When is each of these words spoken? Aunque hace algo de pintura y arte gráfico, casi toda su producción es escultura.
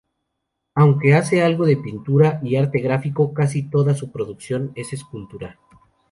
Aunque 0.73 1.13
hace 1.13 1.43
algo 1.43 1.67
de 1.67 1.77
pintura 1.77 2.39
y 2.41 2.55
arte 2.55 2.79
gráfico, 2.79 3.35
casi 3.35 3.69
toda 3.69 3.93
su 3.93 4.11
producción 4.11 4.71
es 4.73 4.93
escultura. 4.93 5.59